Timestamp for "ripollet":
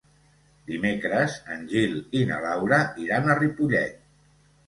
3.43-4.01